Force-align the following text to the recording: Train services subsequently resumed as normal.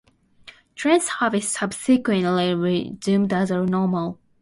Train 0.73 0.99
services 0.99 1.49
subsequently 1.51 2.55
resumed 2.55 3.31
as 3.31 3.51
normal. 3.51 4.17